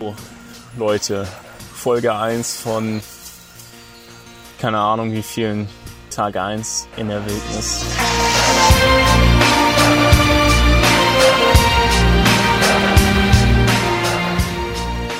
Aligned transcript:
So, 0.00 0.14
Leute, 0.78 1.28
Folge 1.74 2.14
1 2.14 2.56
von 2.56 3.02
keine 4.58 4.78
Ahnung 4.78 5.12
wie 5.12 5.20
vielen 5.20 5.68
Tag 6.08 6.36
1 6.36 6.88
in 6.96 7.08
der 7.08 7.20
Wildnis. 7.26 7.84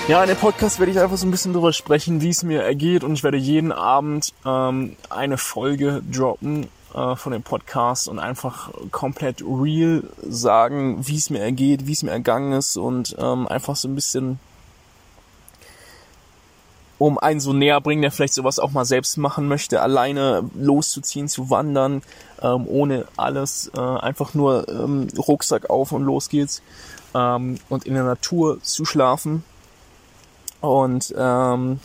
Ja, 0.09 0.23
in 0.23 0.29
dem 0.29 0.39
Podcast 0.39 0.79
werde 0.79 0.93
ich 0.93 0.99
einfach 0.99 1.19
so 1.19 1.27
ein 1.27 1.31
bisschen 1.31 1.53
darüber 1.53 1.75
sprechen, 1.75 2.23
wie 2.23 2.31
es 2.31 2.43
mir 2.43 2.63
ergeht 2.63 3.05
und 3.05 3.13
ich 3.13 3.23
werde 3.23 3.37
jeden 3.37 3.73
Abend 3.73 4.33
ähm, 4.47 4.97
eine 5.11 5.37
Folge 5.37 6.03
droppen 6.11 6.69
äh, 6.95 7.17
von 7.17 7.33
dem 7.33 7.43
Podcast 7.43 8.09
und 8.09 8.19
einfach 8.19 8.71
komplett 8.91 9.43
real 9.43 10.05
sagen, 10.27 11.07
wie 11.07 11.17
es 11.17 11.29
mir 11.29 11.41
ergeht, 11.41 11.87
wie 11.87 11.93
es 11.93 12.03
mir 12.03 12.13
ergangen 12.13 12.55
ist 12.55 12.79
und 12.79 13.15
ähm, 13.19 13.47
einfach 13.47 13.77
so 13.77 13.87
ein 13.87 13.95
bisschen 13.95 14.41
um 17.01 17.17
einen 17.17 17.41
so 17.41 17.55
näher 17.55 17.81
bringen, 17.81 18.03
der 18.03 18.13
vielleicht 18.13 18.35
sowas 18.35 18.59
auch 18.59 18.73
mal 18.73 18.85
selbst 18.85 19.17
machen 19.17 19.49
möchte, 19.49 19.81
alleine 19.81 20.45
loszuziehen, 20.55 21.29
zu 21.29 21.49
wandern, 21.49 22.03
ähm, 22.43 22.67
ohne 22.69 23.07
alles, 23.17 23.71
äh, 23.75 23.81
einfach 23.81 24.35
nur 24.35 24.69
ähm, 24.69 25.09
Rucksack 25.17 25.71
auf 25.71 25.93
und 25.93 26.03
los 26.03 26.29
geht's 26.29 26.61
ähm, 27.15 27.59
und 27.71 27.87
in 27.87 27.95
der 27.95 28.05
Natur 28.05 28.63
zu 28.63 28.85
schlafen. 28.85 29.45
Und 30.61 31.15
ähm, 31.17 31.81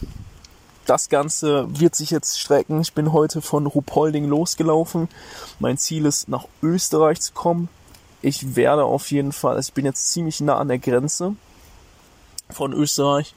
das 0.86 1.08
Ganze 1.08 1.66
wird 1.70 1.96
sich 1.96 2.10
jetzt 2.10 2.38
strecken. 2.38 2.82
Ich 2.82 2.92
bin 2.92 3.14
heute 3.14 3.42
von 3.42 3.68
Rupolding 3.68 4.26
losgelaufen. 4.26 5.08
Mein 5.60 5.78
Ziel 5.78 6.06
ist, 6.06 6.28
nach 6.28 6.46
Österreich 6.62 7.22
zu 7.22 7.32
kommen. 7.32 7.70
Ich 8.22 8.58
werde 8.58 8.84
auf 8.84 9.10
jeden 9.12 9.32
Fall, 9.32 9.56
also 9.56 9.70
ich 9.70 9.74
bin 9.74 9.86
jetzt 9.86 10.12
ziemlich 10.12 10.42
nah 10.42 10.58
an 10.58 10.68
der 10.68 10.80
Grenze 10.80 11.38
von 12.50 12.74
Österreich 12.74 13.34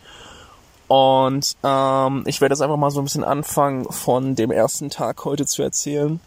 und 0.89 1.55
ähm, 1.63 2.25
ich 2.27 2.41
werde 2.41 2.55
jetzt 2.55 2.63
einfach 2.63 2.79
mal 2.79 2.91
so 2.91 3.01
ein 3.01 3.05
bisschen 3.05 3.25
anfangen, 3.25 3.85
von 3.93 4.35
dem 4.35 4.51
ersten 4.51 4.89
Tag 4.89 5.23
heute 5.27 5.45
zu 5.45 5.63
erzählen. 5.63 6.19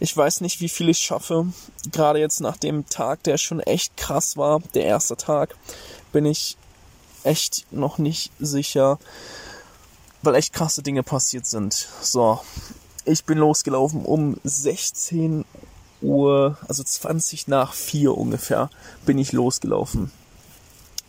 Ich 0.00 0.14
weiß 0.14 0.40
nicht, 0.40 0.60
wie 0.60 0.68
viel 0.68 0.88
ich 0.88 0.98
schaffe. 0.98 1.46
Gerade 1.92 2.18
jetzt 2.18 2.40
nach 2.40 2.56
dem 2.56 2.86
Tag, 2.88 3.22
der 3.22 3.38
schon 3.38 3.60
echt 3.60 3.96
krass 3.96 4.36
war, 4.36 4.60
der 4.74 4.84
erste 4.86 5.16
Tag, 5.16 5.54
bin 6.12 6.26
ich 6.26 6.56
echt 7.22 7.66
noch 7.70 7.98
nicht 7.98 8.32
sicher, 8.40 8.98
weil 10.22 10.34
echt 10.34 10.52
krasse 10.52 10.82
Dinge 10.82 11.04
passiert 11.04 11.46
sind. 11.46 11.88
So, 12.00 12.40
ich 13.04 13.24
bin 13.24 13.38
losgelaufen 13.38 14.04
um 14.04 14.36
16 14.42 15.44
Uhr, 16.02 16.58
also 16.66 16.82
20 16.82 17.46
nach 17.46 17.72
4 17.72 18.18
ungefähr, 18.18 18.68
bin 19.06 19.16
ich 19.18 19.30
losgelaufen 19.30 20.10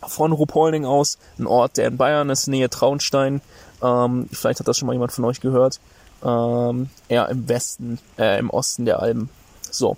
von 0.06 0.32
Ruhpolding 0.32 0.84
aus, 0.84 1.18
ein 1.38 1.46
Ort, 1.46 1.76
der 1.76 1.88
in 1.88 1.96
Bayern 1.96 2.30
ist, 2.30 2.46
Nähe 2.46 2.70
Traunstein. 2.70 3.40
Ähm, 3.82 4.28
vielleicht 4.32 4.60
hat 4.60 4.68
das 4.68 4.78
schon 4.78 4.86
mal 4.86 4.92
jemand 4.92 5.12
von 5.12 5.24
euch 5.24 5.40
gehört. 5.40 5.80
Ähm, 6.24 6.90
eher 7.08 7.28
im 7.28 7.48
Westen, 7.48 7.98
äh, 8.18 8.38
im 8.38 8.50
Osten 8.50 8.84
der 8.84 9.00
Alpen. 9.00 9.30
So. 9.70 9.96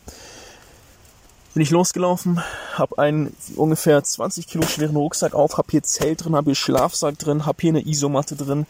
Bin 1.54 1.62
ich 1.62 1.70
losgelaufen, 1.70 2.42
habe 2.74 2.96
einen 2.96 3.36
ungefähr 3.56 4.02
20 4.02 4.46
Kilo 4.46 4.66
schweren 4.66 4.96
Rucksack 4.96 5.34
auf, 5.34 5.58
habe 5.58 5.68
hier 5.70 5.82
Zelt 5.82 6.24
drin, 6.24 6.34
habe 6.34 6.46
hier 6.46 6.54
Schlafsack 6.54 7.18
drin, 7.18 7.44
habe 7.44 7.58
hier 7.60 7.72
eine 7.72 7.86
Isomatte 7.86 8.36
drin, 8.36 8.64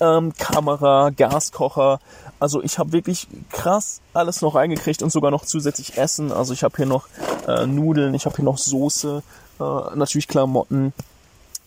ähm, 0.00 0.32
Kamera, 0.36 1.10
Gaskocher. 1.10 2.00
Also 2.40 2.62
ich 2.64 2.80
habe 2.80 2.90
wirklich 2.90 3.28
krass 3.50 4.00
alles 4.12 4.42
noch 4.42 4.56
reingekriegt 4.56 5.04
und 5.04 5.10
sogar 5.10 5.30
noch 5.30 5.44
zusätzlich 5.44 5.98
Essen. 5.98 6.32
Also 6.32 6.52
ich 6.52 6.64
habe 6.64 6.76
hier 6.76 6.86
noch 6.86 7.06
äh, 7.46 7.64
Nudeln, 7.64 8.12
ich 8.14 8.26
habe 8.26 8.34
hier 8.34 8.44
noch 8.44 8.58
Soße, 8.58 9.22
äh, 9.60 9.96
natürlich 9.96 10.28
Klamotten, 10.28 10.92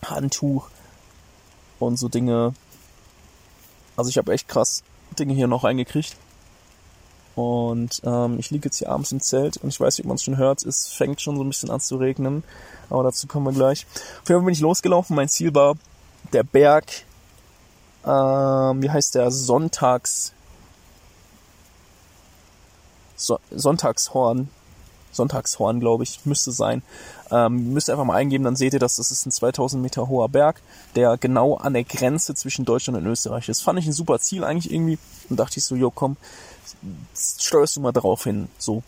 Handtuch 0.04 0.68
und 1.78 1.98
so 1.98 2.08
Dinge. 2.08 2.54
Also 3.96 4.10
ich 4.10 4.18
habe 4.18 4.32
echt 4.32 4.48
krass 4.48 4.82
Dinge 5.18 5.34
hier 5.34 5.46
noch 5.46 5.64
reingekriegt. 5.64 6.16
Und 7.34 8.02
ähm, 8.04 8.38
ich 8.38 8.50
liege 8.50 8.66
jetzt 8.66 8.78
hier 8.78 8.90
abends 8.90 9.12
im 9.12 9.20
Zelt 9.20 9.56
und 9.58 9.68
ich 9.68 9.80
weiß 9.80 9.96
nicht, 9.96 10.04
ob 10.04 10.08
man 10.08 10.16
es 10.16 10.24
schon 10.24 10.36
hört, 10.36 10.64
es 10.64 10.88
fängt 10.88 11.20
schon 11.20 11.36
so 11.36 11.44
ein 11.44 11.48
bisschen 11.48 11.70
an 11.70 11.80
zu 11.80 11.96
regnen. 11.96 12.42
Aber 12.90 13.04
dazu 13.04 13.26
kommen 13.26 13.46
wir 13.46 13.52
gleich. 13.52 13.86
Auf 14.22 14.28
jeden 14.28 14.40
Fall 14.40 14.46
bin 14.46 14.54
ich 14.54 14.60
losgelaufen. 14.60 15.16
Mein 15.16 15.28
Ziel 15.28 15.54
war 15.54 15.76
der 16.32 16.42
Berg, 16.42 16.86
ähm, 18.04 18.82
wie 18.82 18.90
heißt 18.90 19.14
der, 19.14 19.30
Sonntags, 19.30 20.32
so 23.16 23.38
Sonntagshorn. 23.50 24.48
Sonntagshorn, 25.12 25.80
glaube 25.80 26.04
ich, 26.04 26.20
müsste 26.24 26.52
sein. 26.52 26.82
Ähm, 27.30 27.72
müsst 27.72 27.88
ihr 27.88 27.92
einfach 27.92 28.04
mal 28.04 28.16
eingeben, 28.16 28.44
dann 28.44 28.56
seht 28.56 28.72
ihr, 28.72 28.78
dass 28.78 28.96
das 28.96 29.10
ist 29.10 29.26
ein 29.26 29.30
2000 29.30 29.82
Meter 29.82 30.08
hoher 30.08 30.28
Berg, 30.28 30.60
der 30.96 31.16
genau 31.16 31.56
an 31.56 31.74
der 31.74 31.84
Grenze 31.84 32.34
zwischen 32.34 32.64
Deutschland 32.64 32.98
und 32.98 33.06
Österreich 33.06 33.48
ist. 33.48 33.62
Fand 33.62 33.78
ich 33.78 33.86
ein 33.86 33.92
super 33.92 34.18
Ziel 34.18 34.44
eigentlich 34.44 34.72
irgendwie 34.72 34.98
und 35.28 35.38
dachte 35.38 35.58
ich 35.58 35.64
so, 35.64 35.76
jo 35.76 35.90
komm, 35.90 36.16
steuerst 37.14 37.76
du 37.76 37.80
mal 37.80 37.92
drauf 37.92 38.24
hin, 38.24 38.48
so. 38.58 38.82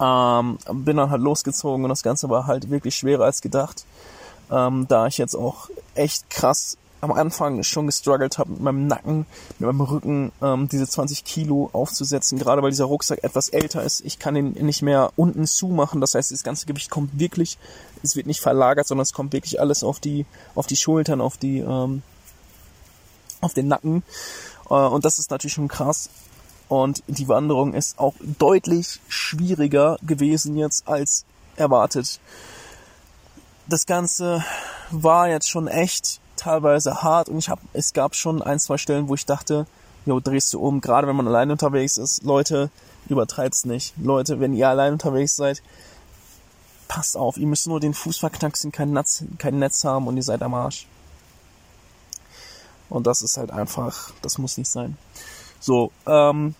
Ähm, 0.00 0.58
bin 0.72 0.96
dann 0.96 1.10
halt 1.10 1.22
losgezogen 1.22 1.84
und 1.84 1.90
das 1.90 2.02
Ganze 2.02 2.28
war 2.28 2.46
halt 2.46 2.70
wirklich 2.70 2.96
schwerer 2.96 3.24
als 3.24 3.40
gedacht. 3.40 3.84
Ähm, 4.50 4.86
da 4.88 5.06
ich 5.06 5.18
jetzt 5.18 5.36
auch 5.36 5.70
echt 5.94 6.28
krass 6.28 6.76
am 7.02 7.10
Anfang 7.10 7.64
schon 7.64 7.86
gestruggelt 7.86 8.38
habe 8.38 8.52
mit 8.52 8.60
meinem 8.60 8.86
Nacken, 8.86 9.26
mit 9.58 9.66
meinem 9.66 9.80
Rücken, 9.80 10.32
ähm, 10.40 10.68
diese 10.68 10.86
20 10.86 11.24
Kilo 11.24 11.68
aufzusetzen, 11.72 12.38
gerade 12.38 12.62
weil 12.62 12.70
dieser 12.70 12.84
Rucksack 12.84 13.24
etwas 13.24 13.48
älter 13.48 13.82
ist. 13.82 14.02
Ich 14.02 14.20
kann 14.20 14.36
ihn 14.36 14.52
nicht 14.52 14.82
mehr 14.82 15.12
unten 15.16 15.46
zumachen, 15.46 16.00
das 16.00 16.14
heißt, 16.14 16.30
das 16.30 16.44
ganze 16.44 16.64
Gewicht 16.64 16.90
kommt 16.90 17.18
wirklich, 17.18 17.58
es 18.04 18.14
wird 18.14 18.28
nicht 18.28 18.40
verlagert, 18.40 18.86
sondern 18.86 19.02
es 19.02 19.12
kommt 19.12 19.32
wirklich 19.32 19.60
alles 19.60 19.82
auf 19.82 19.98
die, 19.98 20.26
auf 20.54 20.68
die 20.68 20.76
Schultern, 20.76 21.20
auf 21.20 21.36
die, 21.36 21.58
ähm, 21.58 22.02
auf 23.40 23.52
den 23.52 23.66
Nacken. 23.66 24.04
Äh, 24.70 24.74
und 24.74 25.04
das 25.04 25.18
ist 25.18 25.32
natürlich 25.32 25.54
schon 25.54 25.68
krass. 25.68 26.08
Und 26.68 27.02
die 27.08 27.26
Wanderung 27.26 27.74
ist 27.74 27.98
auch 27.98 28.14
deutlich 28.38 29.00
schwieriger 29.08 29.98
gewesen 30.02 30.56
jetzt 30.56 30.86
als 30.86 31.24
erwartet. 31.56 32.20
Das 33.68 33.86
Ganze 33.86 34.44
war 34.90 35.28
jetzt 35.28 35.50
schon 35.50 35.66
echt 35.66 36.21
teilweise 36.42 37.02
hart 37.02 37.28
und 37.28 37.38
ich 37.38 37.48
habe, 37.48 37.60
es 37.72 37.92
gab 37.92 38.14
schon 38.14 38.42
ein, 38.42 38.58
zwei 38.58 38.76
Stellen, 38.76 39.08
wo 39.08 39.14
ich 39.14 39.26
dachte, 39.26 39.66
jo, 40.06 40.18
drehst 40.20 40.52
du 40.52 40.60
um, 40.60 40.80
gerade 40.80 41.06
wenn 41.06 41.16
man 41.16 41.28
allein 41.28 41.50
unterwegs 41.50 41.96
ist. 41.96 42.24
Leute, 42.24 42.70
übertreibt's 43.08 43.64
nicht. 43.64 43.94
Leute, 43.96 44.40
wenn 44.40 44.54
ihr 44.54 44.68
allein 44.68 44.94
unterwegs 44.94 45.36
seid, 45.36 45.62
passt 46.88 47.16
auf, 47.16 47.36
ihr 47.36 47.46
müsst 47.46 47.66
nur 47.68 47.80
den 47.80 47.94
Fuß 47.94 48.18
verknacksen, 48.18 48.72
kein 48.72 48.92
Netz, 48.92 49.24
kein 49.38 49.58
Netz 49.58 49.84
haben 49.84 50.06
und 50.08 50.16
ihr 50.16 50.22
seid 50.22 50.42
am 50.42 50.54
Arsch. 50.54 50.86
Und 52.90 53.06
das 53.06 53.22
ist 53.22 53.36
halt 53.36 53.50
einfach, 53.50 54.10
das 54.20 54.38
muss 54.38 54.58
nicht 54.58 54.68
sein. 54.68 54.98
So, 55.60 55.92
ähm, 56.06 56.54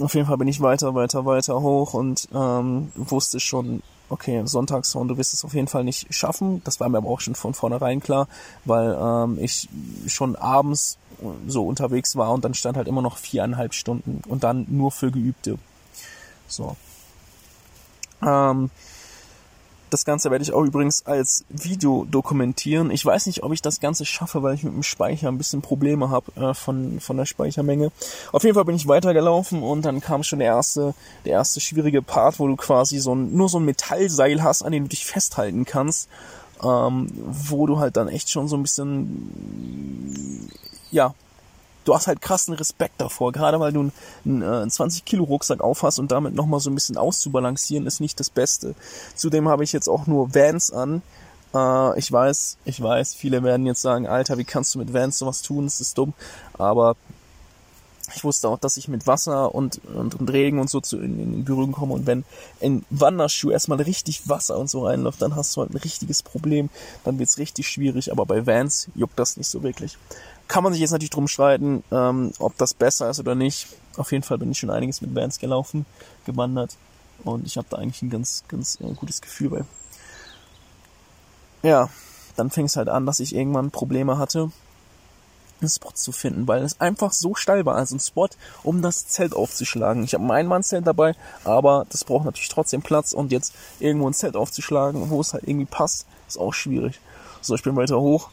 auf 0.00 0.14
jeden 0.14 0.26
Fall 0.26 0.36
bin 0.36 0.48
ich 0.48 0.60
weiter, 0.60 0.94
weiter, 0.94 1.24
weiter 1.24 1.60
hoch 1.60 1.94
und 1.94 2.28
ähm, 2.34 2.90
wusste 2.96 3.40
schon, 3.40 3.82
okay, 4.12 4.42
Sonntagshorn, 4.44 5.08
du 5.08 5.16
wirst 5.16 5.34
es 5.34 5.44
auf 5.44 5.54
jeden 5.54 5.68
Fall 5.68 5.84
nicht 5.84 6.14
schaffen. 6.14 6.62
Das 6.64 6.80
war 6.80 6.88
mir 6.88 6.98
aber 6.98 7.08
auch 7.08 7.20
schon 7.20 7.34
von 7.34 7.54
vornherein 7.54 8.00
klar, 8.00 8.28
weil 8.64 8.96
ähm, 9.00 9.38
ich 9.40 9.68
schon 10.06 10.36
abends 10.36 10.98
so 11.46 11.66
unterwegs 11.66 12.16
war 12.16 12.32
und 12.32 12.44
dann 12.44 12.54
stand 12.54 12.76
halt 12.76 12.88
immer 12.88 13.02
noch 13.02 13.16
viereinhalb 13.16 13.74
Stunden 13.74 14.22
und 14.28 14.44
dann 14.44 14.66
nur 14.68 14.90
für 14.90 15.10
Geübte. 15.10 15.58
So. 16.48 16.76
Ähm, 18.22 18.70
das 19.92 20.04
Ganze 20.04 20.30
werde 20.30 20.42
ich 20.42 20.52
auch 20.52 20.62
übrigens 20.62 21.04
als 21.04 21.44
Video 21.50 22.06
dokumentieren. 22.10 22.90
Ich 22.90 23.04
weiß 23.04 23.26
nicht, 23.26 23.42
ob 23.42 23.52
ich 23.52 23.60
das 23.60 23.80
Ganze 23.80 24.06
schaffe, 24.06 24.42
weil 24.42 24.54
ich 24.54 24.62
mit 24.62 24.72
dem 24.72 24.82
Speicher 24.82 25.28
ein 25.28 25.38
bisschen 25.38 25.60
Probleme 25.60 26.08
habe 26.08 26.32
äh, 26.40 26.54
von, 26.54 26.98
von 27.00 27.16
der 27.16 27.26
Speichermenge. 27.26 27.92
Auf 28.32 28.42
jeden 28.44 28.54
Fall 28.54 28.64
bin 28.64 28.76
ich 28.76 28.88
weitergelaufen 28.88 29.62
und 29.62 29.84
dann 29.84 30.00
kam 30.00 30.22
schon 30.22 30.38
der 30.38 30.48
erste, 30.48 30.94
der 31.24 31.32
erste 31.32 31.60
schwierige 31.60 32.00
Part, 32.00 32.38
wo 32.38 32.46
du 32.46 32.56
quasi 32.56 32.98
so 32.98 33.14
ein, 33.14 33.34
nur 33.36 33.48
so 33.48 33.58
ein 33.58 33.64
Metallseil 33.64 34.42
hast, 34.42 34.62
an 34.62 34.72
dem 34.72 34.84
du 34.84 34.88
dich 34.88 35.04
festhalten 35.04 35.64
kannst, 35.64 36.08
ähm, 36.62 37.08
wo 37.14 37.66
du 37.66 37.78
halt 37.78 37.96
dann 37.96 38.08
echt 38.08 38.30
schon 38.30 38.48
so 38.48 38.56
ein 38.56 38.62
bisschen, 38.62 40.48
ja, 40.90 41.14
du 41.84 41.94
hast 41.94 42.06
halt 42.06 42.20
krassen 42.20 42.54
Respekt 42.54 43.00
davor, 43.00 43.32
gerade 43.32 43.60
weil 43.60 43.72
du 43.72 43.90
einen, 44.24 44.42
einen 44.42 44.70
20 44.70 45.04
Kilo 45.04 45.24
Rucksack 45.24 45.60
aufhast 45.60 45.98
und 45.98 46.12
damit 46.12 46.34
nochmal 46.34 46.60
so 46.60 46.70
ein 46.70 46.74
bisschen 46.74 46.96
auszubalancieren 46.96 47.86
ist 47.86 48.00
nicht 48.00 48.18
das 48.20 48.30
Beste. 48.30 48.74
Zudem 49.14 49.48
habe 49.48 49.64
ich 49.64 49.72
jetzt 49.72 49.88
auch 49.88 50.06
nur 50.06 50.34
Vans 50.34 50.72
an. 50.72 51.02
Äh, 51.54 51.98
ich 51.98 52.10
weiß, 52.10 52.58
ich 52.64 52.82
weiß, 52.82 53.14
viele 53.14 53.42
werden 53.42 53.66
jetzt 53.66 53.82
sagen, 53.82 54.06
Alter, 54.06 54.38
wie 54.38 54.44
kannst 54.44 54.74
du 54.74 54.78
mit 54.78 54.92
Vans 54.92 55.18
sowas 55.18 55.42
tun? 55.42 55.64
Das 55.64 55.80
ist 55.80 55.98
dumm. 55.98 56.14
Aber 56.54 56.96
ich 58.14 58.24
wusste 58.24 58.48
auch, 58.48 58.58
dass 58.58 58.76
ich 58.76 58.88
mit 58.88 59.06
Wasser 59.06 59.54
und, 59.54 59.80
und, 59.94 60.14
und 60.14 60.30
Regen 60.30 60.58
und 60.58 60.68
so 60.68 60.80
zu, 60.80 60.98
in, 60.98 61.18
in 61.18 61.44
Berührung 61.44 61.72
komme. 61.72 61.94
Und 61.94 62.06
wenn 62.06 62.24
ein 62.60 62.84
Wanderschuh 62.90 63.50
erstmal 63.50 63.80
richtig 63.80 64.28
Wasser 64.28 64.58
und 64.58 64.68
so 64.68 64.86
reinläuft, 64.86 65.22
dann 65.22 65.36
hast 65.36 65.56
du 65.56 65.62
halt 65.62 65.70
ein 65.70 65.78
richtiges 65.78 66.22
Problem. 66.22 66.68
Dann 67.04 67.18
wird's 67.18 67.38
richtig 67.38 67.68
schwierig. 67.68 68.12
Aber 68.12 68.26
bei 68.26 68.46
Vans 68.46 68.88
juckt 68.94 69.18
das 69.18 69.36
nicht 69.36 69.48
so 69.48 69.62
wirklich 69.62 69.96
kann 70.52 70.62
man 70.62 70.74
sich 70.74 70.82
jetzt 70.82 70.90
natürlich 70.90 71.08
drum 71.08 71.28
streiten, 71.28 71.82
ähm, 71.90 72.30
ob 72.38 72.58
das 72.58 72.74
besser 72.74 73.08
ist 73.08 73.18
oder 73.18 73.34
nicht. 73.34 73.68
Auf 73.96 74.12
jeden 74.12 74.22
Fall 74.22 74.36
bin 74.36 74.50
ich 74.50 74.58
schon 74.58 74.68
einiges 74.68 75.00
mit 75.00 75.14
Bands 75.14 75.38
gelaufen, 75.38 75.86
gewandert 76.26 76.76
und 77.24 77.46
ich 77.46 77.56
habe 77.56 77.66
da 77.70 77.78
eigentlich 77.78 78.02
ein 78.02 78.10
ganz, 78.10 78.44
ganz 78.48 78.78
äh, 78.82 78.92
gutes 78.92 79.22
Gefühl 79.22 79.48
bei. 79.48 79.64
Ja, 81.62 81.88
dann 82.36 82.50
fing 82.50 82.66
es 82.66 82.76
halt 82.76 82.90
an, 82.90 83.06
dass 83.06 83.18
ich 83.18 83.34
irgendwann 83.34 83.70
Probleme 83.70 84.18
hatte, 84.18 84.52
einen 85.62 85.70
Spot 85.70 85.92
zu 85.94 86.12
finden, 86.12 86.46
weil 86.46 86.62
es 86.62 86.82
einfach 86.82 87.12
so 87.12 87.34
steil 87.34 87.64
war, 87.64 87.76
also 87.76 87.96
ein 87.96 88.00
Spot, 88.00 88.28
um 88.62 88.82
das 88.82 89.06
Zelt 89.08 89.32
aufzuschlagen. 89.32 90.04
Ich 90.04 90.12
habe 90.12 90.22
ein 90.24 90.30
Einmannzelt 90.32 90.86
dabei, 90.86 91.14
aber 91.44 91.86
das 91.88 92.04
braucht 92.04 92.26
natürlich 92.26 92.50
trotzdem 92.50 92.82
Platz 92.82 93.14
und 93.14 93.32
jetzt 93.32 93.54
irgendwo 93.80 94.06
ein 94.06 94.12
Zelt 94.12 94.36
aufzuschlagen, 94.36 95.08
wo 95.08 95.18
es 95.22 95.32
halt 95.32 95.44
irgendwie 95.48 95.64
passt, 95.64 96.04
ist 96.28 96.36
auch 96.36 96.52
schwierig. 96.52 97.00
So, 97.40 97.54
ich 97.54 97.62
bin 97.62 97.74
weiter 97.74 97.98
hoch 97.98 98.28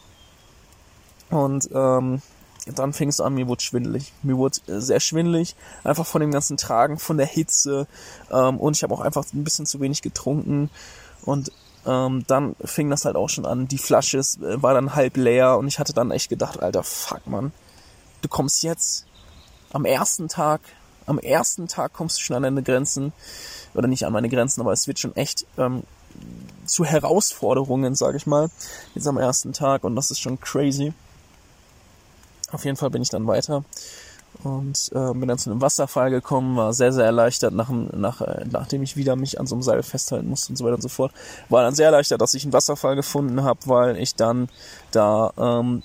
und 1.29 1.69
ähm, 1.73 2.21
dann 2.75 2.93
fing 2.93 3.09
es 3.09 3.21
an, 3.21 3.33
mir 3.33 3.47
wurde 3.47 3.61
schwindelig. 3.61 4.13
Mir 4.23 4.37
wurde 4.37 4.59
äh, 4.67 4.79
sehr 4.79 4.99
schwindelig, 4.99 5.55
einfach 5.83 6.05
von 6.05 6.21
dem 6.21 6.31
ganzen 6.31 6.57
Tragen, 6.57 6.99
von 6.99 7.17
der 7.17 7.27
Hitze 7.27 7.87
ähm, 8.31 8.59
und 8.59 8.75
ich 8.75 8.83
habe 8.83 8.93
auch 8.93 9.01
einfach 9.01 9.25
ein 9.33 9.43
bisschen 9.43 9.65
zu 9.65 9.79
wenig 9.79 10.01
getrunken 10.01 10.69
und 11.25 11.51
ähm, 11.85 12.23
dann 12.27 12.55
fing 12.63 12.89
das 12.89 13.05
halt 13.05 13.15
auch 13.15 13.29
schon 13.29 13.45
an. 13.45 13.67
Die 13.67 13.77
Flasche 13.77 14.19
äh, 14.19 14.61
war 14.61 14.73
dann 14.73 14.95
halb 14.95 15.17
leer 15.17 15.57
und 15.57 15.67
ich 15.67 15.79
hatte 15.79 15.93
dann 15.93 16.11
echt 16.11 16.29
gedacht, 16.29 16.61
alter, 16.61 16.83
fuck, 16.83 17.25
man, 17.27 17.51
du 18.21 18.27
kommst 18.27 18.63
jetzt 18.63 19.05
am 19.71 19.85
ersten 19.85 20.27
Tag, 20.27 20.61
am 21.05 21.19
ersten 21.19 21.67
Tag 21.67 21.93
kommst 21.93 22.19
du 22.19 22.23
schon 22.23 22.35
an 22.35 22.43
deine 22.43 22.63
Grenzen 22.63 23.13
oder 23.73 23.87
nicht 23.87 24.05
an 24.05 24.13
meine 24.13 24.29
Grenzen, 24.29 24.61
aber 24.61 24.73
es 24.73 24.87
wird 24.87 24.99
schon 24.99 25.15
echt 25.15 25.45
ähm, 25.57 25.83
zu 26.65 26.85
Herausforderungen, 26.85 27.95
sage 27.95 28.17
ich 28.17 28.27
mal, 28.27 28.49
jetzt 28.93 29.07
am 29.07 29.17
ersten 29.17 29.53
Tag 29.53 29.83
und 29.83 29.95
das 29.95 30.11
ist 30.11 30.19
schon 30.19 30.39
crazy. 30.39 30.93
Auf 32.51 32.65
jeden 32.65 32.77
Fall 32.77 32.89
bin 32.89 33.01
ich 33.01 33.09
dann 33.09 33.27
weiter 33.27 33.63
und 34.43 34.91
äh, 34.93 35.13
bin 35.13 35.27
dann 35.27 35.37
zu 35.37 35.49
einem 35.49 35.61
Wasserfall 35.61 36.11
gekommen, 36.11 36.55
war 36.55 36.73
sehr, 36.73 36.93
sehr 36.93 37.05
erleichtert, 37.05 37.53
nach, 37.53 37.69
nach, 37.69 38.21
äh, 38.21 38.45
nachdem 38.49 38.83
ich 38.83 38.95
wieder 38.95 39.15
mich 39.15 39.39
an 39.39 39.47
so 39.47 39.55
einem 39.55 39.63
Seil 39.63 39.83
festhalten 39.83 40.29
musste 40.29 40.51
und 40.51 40.55
so 40.55 40.63
weiter 40.63 40.75
und 40.75 40.81
so 40.81 40.89
fort. 40.89 41.11
War 41.49 41.63
dann 41.63 41.75
sehr 41.75 41.87
erleichtert, 41.87 42.21
dass 42.21 42.33
ich 42.33 42.43
einen 42.43 42.53
Wasserfall 42.53 42.95
gefunden 42.95 43.43
habe, 43.43 43.59
weil 43.65 43.97
ich 43.97 44.15
dann 44.15 44.49
da 44.91 45.33
ähm, 45.37 45.83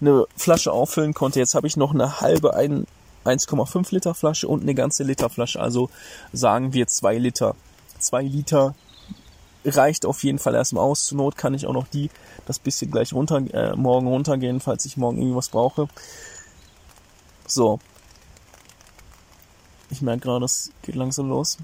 eine 0.00 0.26
Flasche 0.36 0.72
auffüllen 0.72 1.14
konnte. 1.14 1.38
Jetzt 1.38 1.54
habe 1.54 1.66
ich 1.66 1.76
noch 1.76 1.94
eine 1.94 2.20
halbe 2.20 2.56
1,5 2.56 3.94
Liter 3.94 4.14
Flasche 4.14 4.48
und 4.48 4.62
eine 4.62 4.74
ganze 4.74 5.04
Liter 5.04 5.30
Flasche, 5.30 5.60
also 5.60 5.90
sagen 6.32 6.72
wir 6.72 6.86
zwei 6.86 7.18
Liter. 7.18 7.54
Zwei 7.98 8.22
Liter 8.22 8.74
reicht 9.64 10.06
auf 10.06 10.22
jeden 10.22 10.38
Fall 10.38 10.54
erstmal 10.54 10.84
aus. 10.84 11.06
Zur 11.06 11.18
Not 11.18 11.36
kann 11.36 11.54
ich 11.54 11.66
auch 11.66 11.72
noch 11.72 11.88
die, 11.88 12.10
das 12.46 12.58
bisschen 12.58 12.90
gleich 12.90 13.12
runter, 13.12 13.42
äh, 13.52 13.76
morgen 13.76 14.06
runtergehen, 14.06 14.60
falls 14.60 14.84
ich 14.84 14.96
morgen 14.96 15.18
irgendwas 15.18 15.48
brauche. 15.48 15.88
So. 17.46 17.80
Ich 19.92 20.02
merke 20.02 20.20
gerade, 20.20 20.44
es 20.44 20.70
geht 20.82 20.94
langsam 20.94 21.28
los. 21.28 21.58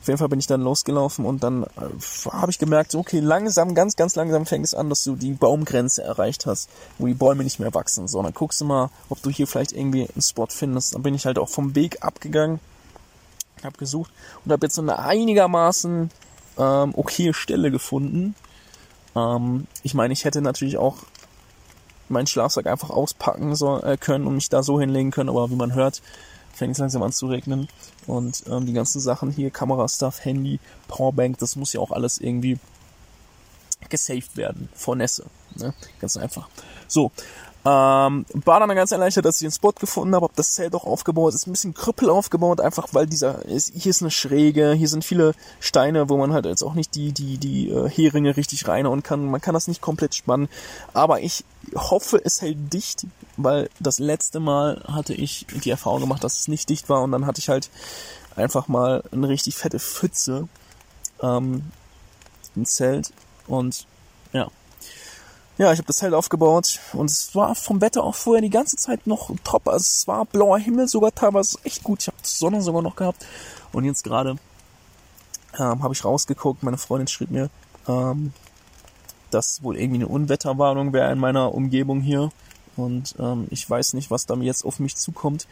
Auf 0.00 0.06
jeden 0.06 0.18
Fall 0.18 0.28
bin 0.28 0.38
ich 0.38 0.46
dann 0.46 0.60
losgelaufen 0.60 1.24
und 1.24 1.42
dann 1.42 1.64
äh, 1.64 2.28
habe 2.30 2.52
ich 2.52 2.58
gemerkt, 2.58 2.94
okay, 2.94 3.18
langsam, 3.18 3.74
ganz, 3.74 3.96
ganz 3.96 4.14
langsam 4.14 4.46
fängt 4.46 4.64
es 4.64 4.74
an, 4.74 4.90
dass 4.90 5.02
du 5.02 5.16
die 5.16 5.32
Baumgrenze 5.32 6.04
erreicht 6.04 6.46
hast, 6.46 6.70
wo 6.98 7.06
die 7.06 7.14
Bäume 7.14 7.42
nicht 7.42 7.58
mehr 7.58 7.74
wachsen. 7.74 8.06
So, 8.06 8.22
dann 8.22 8.32
guckst 8.32 8.60
du 8.60 8.64
mal, 8.64 8.90
ob 9.08 9.22
du 9.22 9.30
hier 9.30 9.48
vielleicht 9.48 9.72
irgendwie 9.72 10.02
einen 10.02 10.22
Spot 10.22 10.46
findest. 10.48 10.94
Dann 10.94 11.02
bin 11.02 11.14
ich 11.14 11.26
halt 11.26 11.38
auch 11.38 11.48
vom 11.48 11.74
Weg 11.74 12.04
abgegangen, 12.04 12.60
habe 13.64 13.76
gesucht 13.76 14.12
und 14.44 14.52
habe 14.52 14.66
jetzt 14.66 14.76
so 14.76 14.82
eine 14.82 15.00
einigermaßen 15.00 16.10
ähm, 16.58 16.92
okay 16.96 17.32
Stelle 17.32 17.70
gefunden. 17.70 18.34
Ähm, 19.16 19.66
ich 19.82 19.94
meine, 19.94 20.12
ich 20.12 20.24
hätte 20.24 20.42
natürlich 20.42 20.78
auch 20.78 20.98
meinen 22.08 22.26
Schlafsack 22.26 22.66
einfach 22.66 22.90
auspacken 22.90 23.54
so, 23.54 23.80
äh, 23.82 23.96
können 23.96 24.26
und 24.26 24.34
mich 24.34 24.48
da 24.48 24.62
so 24.62 24.80
hinlegen 24.80 25.10
können, 25.10 25.30
aber 25.30 25.50
wie 25.50 25.56
man 25.56 25.74
hört, 25.74 26.02
fängt 26.52 26.72
es 26.72 26.78
langsam 26.78 27.02
an 27.02 27.12
zu 27.12 27.26
regnen 27.26 27.68
und 28.06 28.44
ähm, 28.48 28.66
die 28.66 28.72
ganzen 28.72 29.00
Sachen 29.00 29.30
hier, 29.30 29.50
Kamerastuff, 29.50 30.24
Handy, 30.24 30.60
Powerbank, 30.88 31.38
das 31.38 31.56
muss 31.56 31.72
ja 31.72 31.80
auch 31.80 31.90
alles 31.90 32.18
irgendwie 32.18 32.58
gesaved 33.88 34.36
werden 34.36 34.68
vor 34.74 34.96
Nässe. 34.96 35.24
Ne? 35.56 35.74
Ganz 36.00 36.16
einfach. 36.16 36.48
So, 36.86 37.10
ähm, 37.66 38.26
war 38.44 38.60
dann 38.60 38.68
ganz 38.74 38.92
erleichtert, 38.92 39.24
dass 39.24 39.40
ich 39.40 39.46
den 39.46 39.52
Spot 39.52 39.72
gefunden 39.72 40.14
habe, 40.14 40.24
habe 40.24 40.34
das 40.36 40.52
Zelt 40.52 40.74
auch 40.74 40.84
aufgebaut, 40.84 41.34
ist 41.34 41.46
ein 41.46 41.52
bisschen 41.52 41.72
krüppel 41.72 42.10
aufgebaut, 42.10 42.60
einfach 42.60 42.88
weil 42.92 43.06
dieser, 43.06 43.42
ist, 43.46 43.72
hier 43.74 43.88
ist 43.88 44.02
eine 44.02 44.10
Schräge, 44.10 44.72
hier 44.72 44.88
sind 44.88 45.02
viele 45.02 45.34
Steine, 45.60 46.10
wo 46.10 46.18
man 46.18 46.34
halt 46.34 46.44
jetzt 46.44 46.62
auch 46.62 46.74
nicht 46.74 46.94
die, 46.94 47.12
die, 47.12 47.38
die 47.38 47.70
äh, 47.70 47.88
Heringe 47.88 48.36
richtig 48.36 48.68
reinhauen 48.68 49.02
kann, 49.02 49.30
man 49.30 49.40
kann 49.40 49.54
das 49.54 49.66
nicht 49.66 49.80
komplett 49.80 50.14
spannen, 50.14 50.48
aber 50.92 51.22
ich 51.22 51.44
hoffe, 51.74 52.20
es 52.22 52.42
hält 52.42 52.72
dicht, 52.72 53.06
weil 53.36 53.70
das 53.80 53.98
letzte 53.98 54.40
Mal 54.40 54.82
hatte 54.86 55.14
ich 55.14 55.46
die 55.64 55.70
Erfahrung 55.70 56.00
gemacht, 56.00 56.24
dass 56.24 56.38
es 56.38 56.48
nicht 56.48 56.68
dicht 56.68 56.88
war. 56.88 57.02
Und 57.02 57.12
dann 57.12 57.26
hatte 57.26 57.40
ich 57.40 57.48
halt 57.48 57.70
einfach 58.36 58.68
mal 58.68 59.02
eine 59.12 59.28
richtig 59.28 59.56
fette 59.56 59.78
Pfütze 59.78 60.48
ähm, 61.22 61.64
im 62.54 62.64
Zelt. 62.64 63.12
Und 63.46 63.86
ja, 64.32 64.48
ja, 65.56 65.72
ich 65.72 65.78
habe 65.78 65.86
das 65.86 65.96
Zelt 65.96 66.14
aufgebaut 66.14 66.80
und 66.92 67.08
es 67.08 67.34
war 67.34 67.54
vom 67.54 67.80
Wetter 67.80 68.02
auch 68.02 68.14
vorher 68.14 68.42
die 68.42 68.50
ganze 68.50 68.76
Zeit 68.76 69.06
noch 69.06 69.30
top. 69.44 69.68
Also 69.68 69.82
es 69.82 70.08
war 70.08 70.24
blauer 70.24 70.58
Himmel 70.58 70.88
sogar 70.88 71.14
teilweise 71.14 71.58
echt 71.62 71.84
gut. 71.84 72.02
Ich 72.02 72.06
habe 72.08 72.16
Sonne 72.22 72.60
sogar 72.60 72.82
noch 72.82 72.96
gehabt. 72.96 73.24
Und 73.72 73.84
jetzt 73.84 74.02
gerade 74.02 74.36
ähm, 75.58 75.82
habe 75.82 75.94
ich 75.94 76.04
rausgeguckt. 76.04 76.62
Meine 76.62 76.78
Freundin 76.78 77.06
schrieb 77.06 77.30
mir, 77.30 77.50
ähm, 77.86 78.32
dass 79.30 79.62
wohl 79.62 79.76
irgendwie 79.76 79.98
eine 79.98 80.08
Unwetterwarnung 80.08 80.92
wäre 80.92 81.12
in 81.12 81.18
meiner 81.18 81.54
Umgebung 81.54 82.00
hier. 82.00 82.30
Und 82.76 83.14
ähm, 83.20 83.46
ich 83.50 83.68
weiß 83.68 83.94
nicht, 83.94 84.10
was 84.10 84.26
da 84.26 84.34
jetzt 84.36 84.64
auf 84.64 84.80
mich 84.80 84.96
zukommt. 84.96 85.46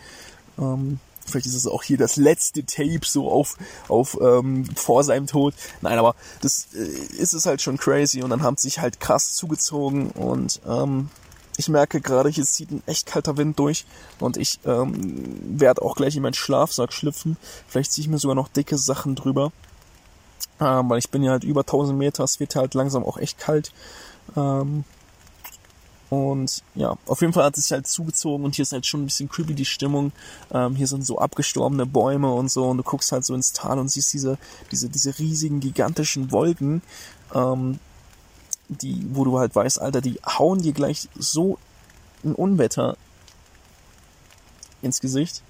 Ähm, 0.58 0.98
Vielleicht 1.26 1.46
ist 1.46 1.54
es 1.54 1.66
auch 1.66 1.82
hier 1.82 1.98
das 1.98 2.16
letzte 2.16 2.64
Tape 2.64 3.00
so 3.04 3.30
auf, 3.30 3.56
auf 3.88 4.18
ähm, 4.20 4.64
vor 4.76 5.04
seinem 5.04 5.26
Tod. 5.26 5.54
Nein, 5.80 5.98
aber 5.98 6.14
das 6.40 6.68
äh, 6.74 6.78
ist 7.16 7.32
es 7.32 7.46
halt 7.46 7.62
schon 7.62 7.78
crazy 7.78 8.22
und 8.22 8.30
dann 8.30 8.42
haben 8.42 8.56
sich 8.56 8.80
halt 8.80 9.00
krass 9.00 9.34
zugezogen 9.34 10.10
und 10.10 10.60
ähm, 10.66 11.08
ich 11.56 11.68
merke 11.68 12.00
gerade, 12.00 12.28
hier 12.28 12.44
zieht 12.44 12.70
ein 12.70 12.82
echt 12.86 13.06
kalter 13.06 13.36
Wind 13.36 13.58
durch 13.58 13.84
und 14.18 14.36
ich 14.36 14.58
ähm, 14.64 15.38
werde 15.58 15.82
auch 15.82 15.96
gleich 15.96 16.16
in 16.16 16.22
meinen 16.22 16.34
Schlafsack 16.34 16.92
schlüpfen. 16.92 17.36
Vielleicht 17.68 17.92
ziehe 17.92 18.02
ich 18.02 18.08
mir 18.08 18.18
sogar 18.18 18.34
noch 18.34 18.48
dicke 18.48 18.78
Sachen 18.78 19.14
drüber, 19.14 19.52
ähm, 20.60 20.88
weil 20.88 20.98
ich 20.98 21.10
bin 21.10 21.22
ja 21.22 21.32
halt 21.32 21.44
über 21.44 21.60
1000 21.60 21.98
Meter, 21.98 22.24
es 22.24 22.40
wird 22.40 22.56
halt 22.56 22.74
langsam 22.74 23.04
auch 23.04 23.18
echt 23.18 23.38
kalt. 23.38 23.72
Ähm, 24.36 24.84
und 26.12 26.62
ja, 26.74 26.98
auf 27.06 27.22
jeden 27.22 27.32
Fall 27.32 27.44
hat 27.44 27.56
es 27.56 27.64
sich 27.64 27.72
halt 27.72 27.86
zugezogen 27.86 28.44
und 28.44 28.54
hier 28.54 28.64
ist 28.64 28.72
halt 28.72 28.84
schon 28.84 29.00
ein 29.00 29.06
bisschen 29.06 29.30
creepy 29.30 29.54
die 29.54 29.64
Stimmung. 29.64 30.12
Ähm, 30.52 30.76
hier 30.76 30.86
sind 30.86 31.06
so 31.06 31.18
abgestorbene 31.18 31.86
Bäume 31.86 32.30
und 32.30 32.50
so 32.50 32.66
und 32.66 32.76
du 32.76 32.82
guckst 32.82 33.12
halt 33.12 33.24
so 33.24 33.34
ins 33.34 33.54
Tal 33.54 33.78
und 33.78 33.88
siehst 33.88 34.12
diese, 34.12 34.36
diese, 34.70 34.90
diese 34.90 35.18
riesigen, 35.18 35.60
gigantischen 35.60 36.30
Wolken, 36.30 36.82
ähm, 37.34 37.78
die, 38.68 39.06
wo 39.14 39.24
du 39.24 39.38
halt 39.38 39.54
weißt, 39.54 39.80
Alter, 39.80 40.02
die 40.02 40.20
hauen 40.26 40.60
dir 40.60 40.74
gleich 40.74 41.08
so 41.18 41.56
ein 42.24 42.34
Unwetter 42.34 42.98
ins 44.82 45.00
Gesicht. 45.00 45.42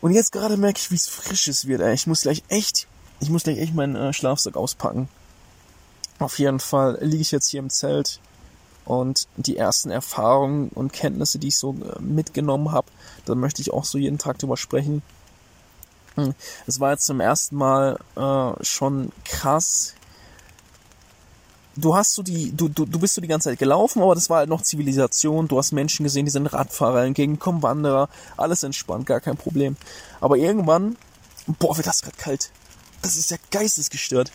Und 0.00 0.12
jetzt 0.12 0.32
gerade 0.32 0.56
merke 0.56 0.78
ich, 0.78 0.90
wie 0.90 0.94
es 0.94 1.06
frisch 1.06 1.48
es 1.48 1.66
wird. 1.66 1.82
Ey. 1.82 1.92
Ich 1.92 2.06
muss 2.06 2.22
gleich 2.22 2.44
echt, 2.48 2.86
ich 3.20 3.28
muss 3.28 3.42
gleich 3.42 3.58
echt 3.58 3.74
meinen 3.74 3.94
äh, 3.94 4.14
Schlafsack 4.14 4.56
auspacken. 4.56 5.10
Auf 6.18 6.38
jeden 6.38 6.60
Fall 6.60 6.96
liege 7.02 7.20
ich 7.20 7.30
jetzt 7.30 7.50
hier 7.50 7.60
im 7.60 7.68
Zelt 7.68 8.20
und 8.86 9.26
die 9.36 9.56
ersten 9.56 9.90
Erfahrungen 9.90 10.68
und 10.68 10.92
Kenntnisse, 10.92 11.38
die 11.38 11.48
ich 11.48 11.58
so 11.58 11.72
äh, 11.72 12.00
mitgenommen 12.00 12.72
habe, 12.72 12.86
da 13.24 13.34
möchte 13.34 13.60
ich 13.60 13.72
auch 13.72 13.84
so 13.84 13.98
jeden 13.98 14.18
Tag 14.18 14.38
drüber 14.38 14.56
sprechen. 14.56 15.02
Hm, 16.14 16.34
es 16.66 16.80
war 16.80 16.92
jetzt 16.92 17.04
zum 17.04 17.20
ersten 17.20 17.56
Mal 17.56 17.98
äh, 18.14 18.64
schon 18.64 19.10
krass. 19.24 19.94
Du 21.74 21.94
hast 21.94 22.14
so 22.14 22.22
die, 22.22 22.56
du, 22.56 22.68
du, 22.68 22.86
du 22.86 22.98
bist 22.98 23.14
so 23.14 23.20
die 23.20 23.28
ganze 23.28 23.50
Zeit 23.50 23.58
gelaufen, 23.58 24.00
aber 24.00 24.14
das 24.14 24.30
war 24.30 24.38
halt 24.38 24.48
noch 24.48 24.62
Zivilisation. 24.62 25.48
Du 25.48 25.58
hast 25.58 25.72
Menschen 25.72 26.04
gesehen, 26.04 26.24
die 26.24 26.30
sind 26.30 26.46
Radfahrer, 26.46 27.04
entgegenkommen 27.04 27.62
Wanderer, 27.62 28.08
alles 28.36 28.62
entspannt, 28.62 29.04
gar 29.06 29.20
kein 29.20 29.36
Problem. 29.36 29.76
Aber 30.20 30.36
irgendwann, 30.38 30.96
boah, 31.58 31.76
wird 31.76 31.88
das 31.88 32.02
gerade 32.02 32.16
kalt. 32.16 32.50
Das 33.02 33.16
ist 33.16 33.30
ja 33.30 33.36
geistesgestört. 33.50 34.30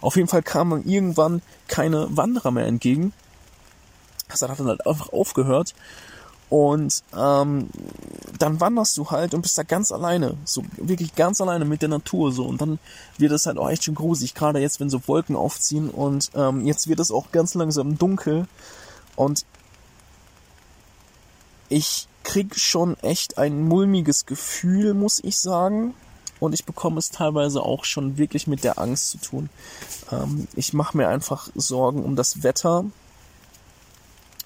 Auf 0.00 0.16
jeden 0.16 0.28
Fall 0.28 0.42
kamen 0.42 0.84
irgendwann 0.88 1.42
keine 1.68 2.08
Wanderer 2.16 2.50
mehr 2.50 2.66
entgegen 2.66 3.12
das 4.42 4.50
hat 4.50 4.60
dann 4.60 4.68
halt 4.68 4.86
einfach 4.86 5.12
aufgehört. 5.12 5.74
Und 6.50 7.02
ähm, 7.16 7.68
dann 8.38 8.60
wanderst 8.60 8.96
du 8.96 9.10
halt 9.10 9.34
und 9.34 9.42
bist 9.42 9.58
da 9.58 9.62
ganz 9.62 9.90
alleine, 9.90 10.36
so 10.44 10.62
wirklich 10.76 11.14
ganz 11.14 11.40
alleine 11.40 11.64
mit 11.64 11.82
der 11.82 11.88
Natur 11.88 12.32
so. 12.32 12.44
Und 12.44 12.60
dann 12.60 12.78
wird 13.18 13.32
es 13.32 13.46
halt 13.46 13.58
auch 13.58 13.70
echt 13.70 13.84
schon 13.84 13.94
gruselig, 13.94 14.34
gerade 14.34 14.60
jetzt, 14.60 14.78
wenn 14.78 14.90
so 14.90 15.00
Wolken 15.08 15.36
aufziehen 15.36 15.90
und 15.90 16.30
ähm, 16.34 16.64
jetzt 16.64 16.86
wird 16.86 17.00
es 17.00 17.10
auch 17.10 17.32
ganz 17.32 17.54
langsam 17.54 17.98
dunkel. 17.98 18.46
Und 19.16 19.46
ich 21.68 22.08
krieg 22.22 22.56
schon 22.56 22.96
echt 23.00 23.38
ein 23.38 23.66
mulmiges 23.66 24.26
Gefühl, 24.26 24.94
muss 24.94 25.20
ich 25.22 25.38
sagen. 25.38 25.94
Und 26.40 26.52
ich 26.52 26.64
bekomme 26.64 26.98
es 26.98 27.10
teilweise 27.10 27.62
auch 27.62 27.84
schon 27.84 28.18
wirklich 28.18 28.46
mit 28.46 28.64
der 28.64 28.78
Angst 28.78 29.10
zu 29.10 29.18
tun. 29.18 29.50
Ähm, 30.12 30.46
ich 30.54 30.72
mache 30.72 30.96
mir 30.96 31.08
einfach 31.08 31.48
Sorgen 31.54 32.02
um 32.04 32.16
das 32.16 32.42
Wetter, 32.42 32.84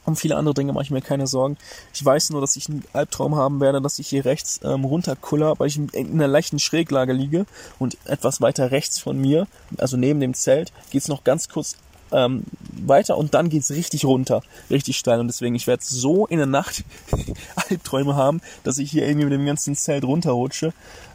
um 0.09 0.17
viele 0.17 0.37
andere 0.37 0.55
Dinge 0.55 0.73
mache 0.73 0.85
ich 0.85 0.91
mir 0.91 1.01
keine 1.01 1.27
Sorgen. 1.27 1.57
Ich 1.93 2.05
weiß 2.05 2.31
nur, 2.31 2.41
dass 2.41 2.57
ich 2.57 2.69
einen 2.69 2.85
Albtraum 2.93 3.37
haben 3.37 3.61
werde, 3.61 3.81
dass 3.81 3.99
ich 3.99 4.09
hier 4.09 4.25
rechts 4.25 4.61
ähm, 4.65 4.85
runterkuller, 4.85 5.59
weil 5.59 5.69
ich 5.69 5.77
in, 5.77 5.89
in 5.91 6.13
einer 6.13 6.29
leichten 6.29 6.59
Schräglage 6.59 7.13
liege 7.13 7.47
und 7.79 7.97
etwas 8.07 8.41
weiter 8.41 8.71
rechts 8.71 8.99
von 8.99 9.19
mir, 9.19 9.47
also 9.77 9.97
neben 9.97 10.21
dem 10.21 10.35
Zelt, 10.35 10.73
geht 10.91 11.03
es 11.03 11.09
noch 11.09 11.25
ganz 11.25 11.49
kurz 11.49 11.77
ähm, 12.11 12.45
weiter 12.73 13.19
und 13.19 13.35
dann 13.35 13.51
geht's 13.51 13.71
richtig 13.71 14.05
runter, 14.05 14.43
richtig 14.71 14.97
steil 14.97 15.21
und 15.21 15.29
deswegen 15.29 15.55
ich 15.55 15.67
werde 15.67 15.83
so 15.85 16.27
in 16.27 16.39
der 16.39 16.47
Nacht 16.47 16.85
Albträume 17.69 18.17
haben, 18.17 18.41
dass 18.65 18.79
ich 18.79 18.91
hier 18.91 19.07
irgendwie 19.07 19.27
mit 19.27 19.35
dem 19.35 19.47
ganzen 19.47 19.77
Zelt 19.77 20.05
runterrutsche. 20.05 20.73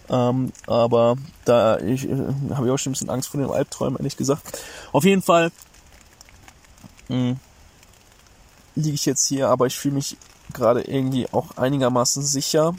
Ähm, 0.10 0.52
aber 0.68 1.16
da 1.46 1.80
ich, 1.80 2.08
äh, 2.08 2.16
habe 2.54 2.68
ich 2.68 2.72
auch 2.72 2.78
schon 2.78 2.92
ein 2.92 2.94
bisschen 2.94 3.10
Angst 3.10 3.30
vor 3.30 3.40
den 3.40 3.50
Albträumen, 3.50 3.98
ehrlich 3.98 4.18
gesagt. 4.18 4.62
Auf 4.92 5.06
jeden 5.06 5.22
Fall 5.22 5.52
hm, 7.08 7.40
liege 8.76 8.96
ich 8.96 9.06
jetzt 9.06 9.28
hier, 9.28 9.50
aber 9.50 9.68
ich 9.68 9.78
fühle 9.78 9.96
mich 9.96 10.18
gerade 10.52 10.82
irgendwie 10.82 11.28
auch 11.32 11.58
einigermaßen 11.58 12.24
sicher, 12.24 12.76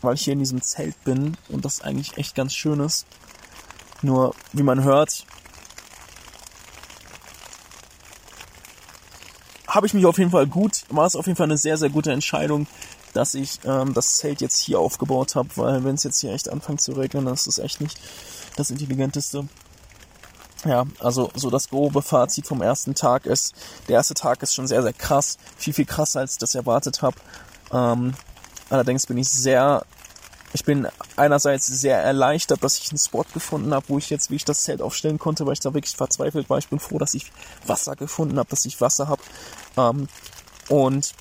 weil 0.00 0.14
ich 0.14 0.22
hier 0.22 0.32
in 0.32 0.38
diesem 0.38 0.62
Zelt 0.62 1.02
bin 1.04 1.36
und 1.48 1.64
das 1.64 1.80
eigentlich 1.80 2.16
echt 2.16 2.34
ganz 2.34 2.54
schön 2.54 2.80
ist. 2.80 3.06
Nur, 4.02 4.34
wie 4.52 4.62
man 4.62 4.82
hört, 4.82 5.24
habe 9.68 9.86
ich 9.86 9.94
mich 9.94 10.04
auf 10.04 10.18
jeden 10.18 10.30
Fall 10.30 10.46
gut, 10.46 10.84
war 10.90 11.06
es 11.06 11.16
auf 11.16 11.26
jeden 11.26 11.36
Fall 11.36 11.46
eine 11.46 11.56
sehr, 11.56 11.78
sehr 11.78 11.88
gute 11.88 12.12
Entscheidung, 12.12 12.66
dass 13.14 13.34
ich 13.34 13.60
ähm, 13.64 13.94
das 13.94 14.16
Zelt 14.16 14.40
jetzt 14.40 14.60
hier 14.60 14.80
aufgebaut 14.80 15.34
habe, 15.34 15.48
weil 15.56 15.84
wenn 15.84 15.94
es 15.94 16.02
jetzt 16.02 16.20
hier 16.20 16.32
echt 16.32 16.48
anfängt 16.48 16.80
zu 16.80 16.92
regnen, 16.92 17.24
das 17.26 17.46
ist 17.46 17.58
echt 17.58 17.80
nicht 17.80 17.98
das 18.56 18.70
Intelligenteste. 18.70 19.48
Ja, 20.64 20.84
also 21.00 21.30
so 21.34 21.50
das 21.50 21.68
grobe 21.68 22.02
Fazit 22.02 22.46
vom 22.46 22.62
ersten 22.62 22.94
Tag 22.94 23.26
ist, 23.26 23.54
der 23.88 23.96
erste 23.96 24.14
Tag 24.14 24.42
ist 24.42 24.54
schon 24.54 24.68
sehr, 24.68 24.82
sehr 24.82 24.92
krass, 24.92 25.36
viel, 25.56 25.74
viel 25.74 25.86
krasser, 25.86 26.20
als 26.20 26.32
ich 26.32 26.38
das 26.38 26.54
erwartet 26.54 27.02
habe. 27.02 27.16
Ähm, 27.72 28.14
allerdings 28.70 29.06
bin 29.06 29.18
ich 29.18 29.28
sehr, 29.28 29.84
ich 30.52 30.64
bin 30.64 30.86
einerseits 31.16 31.66
sehr 31.66 31.98
erleichtert, 31.98 32.62
dass 32.62 32.78
ich 32.78 32.90
einen 32.90 32.98
Spot 32.98 33.24
gefunden 33.34 33.74
habe, 33.74 33.86
wo 33.88 33.98
ich 33.98 34.08
jetzt, 34.08 34.30
wie 34.30 34.36
ich 34.36 34.44
das 34.44 34.62
Zelt 34.62 34.82
aufstellen 34.82 35.18
konnte, 35.18 35.46
weil 35.46 35.54
ich 35.54 35.60
da 35.60 35.74
wirklich 35.74 35.96
verzweifelt 35.96 36.48
war. 36.48 36.58
Ich 36.58 36.68
bin 36.68 36.78
froh, 36.78 36.98
dass 36.98 37.14
ich 37.14 37.32
Wasser 37.66 37.96
gefunden 37.96 38.38
habe, 38.38 38.48
dass 38.48 38.64
ich 38.64 38.80
Wasser 38.80 39.08
habe. 39.08 39.22
Ähm, 39.76 40.08
und 40.68 41.12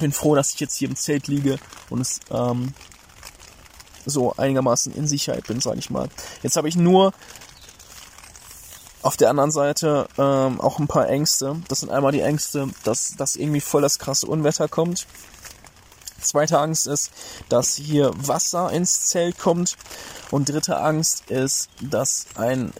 bin 0.00 0.12
froh, 0.12 0.34
dass 0.34 0.54
ich 0.54 0.60
jetzt 0.60 0.76
hier 0.76 0.88
im 0.88 0.96
Zelt 0.96 1.28
liege 1.28 1.58
und 1.88 2.00
es 2.00 2.18
ähm, 2.30 2.74
so 4.06 4.34
einigermaßen 4.36 4.92
in 4.94 5.06
Sicherheit 5.06 5.46
bin, 5.46 5.60
sage 5.60 5.78
ich 5.78 5.90
mal. 5.90 6.08
Jetzt 6.42 6.56
habe 6.56 6.68
ich 6.68 6.74
nur 6.74 7.12
auf 9.02 9.16
der 9.16 9.30
anderen 9.30 9.50
Seite 9.50 10.08
ähm, 10.16 10.60
auch 10.60 10.78
ein 10.78 10.86
paar 10.86 11.08
Ängste. 11.08 11.60
Das 11.68 11.80
sind 11.80 11.90
einmal 11.90 12.12
die 12.12 12.20
Ängste, 12.20 12.68
dass, 12.84 13.16
dass 13.16 13.36
irgendwie 13.36 13.60
voll 13.60 13.82
das 13.82 13.98
krasse 13.98 14.26
Unwetter 14.26 14.68
kommt. 14.68 15.06
Zweite 16.20 16.58
Angst 16.58 16.86
ist, 16.86 17.10
dass 17.48 17.74
hier 17.74 18.12
Wasser 18.14 18.70
ins 18.70 19.06
Zelt 19.06 19.38
kommt. 19.38 19.76
Und 20.30 20.48
dritte 20.48 20.78
Angst 20.78 21.30
ist, 21.30 21.68
dass 21.80 22.26
ein 22.36 22.72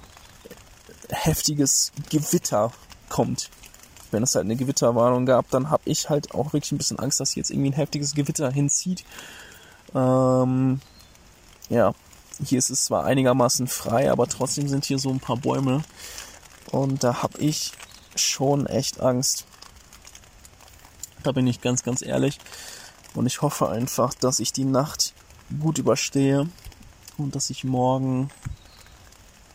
heftiges 1.11 1.93
Gewitter 2.09 2.73
kommt. 3.09 3.51
Wenn 4.11 4.23
es 4.23 4.35
halt 4.35 4.45
eine 4.45 4.57
Gewitterwarnung 4.57 5.27
gab, 5.27 5.51
dann 5.51 5.71
habe 5.71 5.83
ich 5.87 6.09
halt 6.09 6.35
auch 6.35 6.53
wirklich 6.53 6.73
ein 6.73 6.79
bisschen 6.79 6.99
Angst, 6.99 7.21
dass 7.21 7.35
jetzt 7.35 7.51
irgendwie 7.51 7.71
ein 7.71 7.75
heftiges 7.75 8.15
Gewitter 8.15 8.51
hinzieht. 8.51 9.05
Ähm, 9.95 10.81
ja, 11.69 11.95
hier 12.45 12.59
ist 12.59 12.71
es 12.71 12.85
zwar 12.85 13.05
einigermaßen 13.05 13.67
frei, 13.67 14.11
aber 14.11 14.27
trotzdem 14.27 14.69
sind 14.69 14.85
hier 14.85 14.99
so 14.99 15.11
ein 15.11 15.21
paar 15.21 15.37
Bäume. 15.37 15.83
Und 16.71 17.05
da 17.05 17.23
habe 17.23 17.39
ich 17.39 17.73
schon 18.17 18.67
echt 18.67 19.01
Angst. 19.01 19.47
Da 21.23 21.33
bin 21.33 21.47
ich 21.47 21.61
ganz, 21.61 21.83
ganz 21.83 22.03
ehrlich. 22.03 22.39
Und 23.15 23.27
ich 23.27 23.43
hoffe 23.43 23.69
einfach, 23.69 24.15
dass 24.15 24.41
ich 24.41 24.53
die 24.53 24.65
Nacht 24.65 25.15
gut 25.61 25.79
überstehe 25.79 26.49
und 27.19 27.37
dass 27.37 27.51
ich 27.51 27.65
morgen 27.65 28.31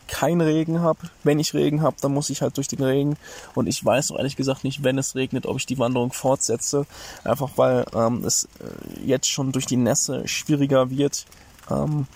keinen 0.06 0.40
Regen 0.40 0.80
habe. 0.80 1.10
Wenn 1.22 1.38
ich 1.38 1.54
Regen 1.54 1.82
habe, 1.82 1.96
dann 2.00 2.14
muss 2.14 2.30
ich 2.30 2.42
halt 2.42 2.56
durch 2.56 2.68
den 2.68 2.82
Regen. 2.82 3.16
Und 3.54 3.66
ich 3.66 3.84
weiß 3.84 4.10
auch 4.10 4.16
ehrlich 4.16 4.36
gesagt 4.36 4.64
nicht, 4.64 4.82
wenn 4.82 4.98
es 4.98 5.14
regnet, 5.14 5.46
ob 5.46 5.58
ich 5.58 5.66
die 5.66 5.78
Wanderung 5.78 6.12
fortsetze. 6.12 6.86
Einfach 7.24 7.50
weil 7.56 7.84
ähm, 7.94 8.24
es 8.24 8.48
äh, 8.60 9.04
jetzt 9.04 9.28
schon 9.28 9.52
durch 9.52 9.66
die 9.66 9.76
Nässe 9.76 10.26
schwieriger 10.26 10.90
wird. 10.90 11.26
Ähm, 11.70 12.06